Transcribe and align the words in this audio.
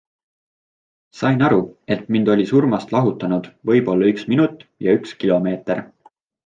Sain 1.19 1.43
aru, 1.49 1.59
et 1.97 2.09
mind 2.15 2.33
oli 2.37 2.47
surmast 2.53 2.97
lahutanud 2.97 3.53
võib-olla 3.73 4.11
üks 4.15 4.29
minut 4.35 4.69
ja 4.89 5.01
üks 5.01 5.19
kilomeeter. 5.25 5.89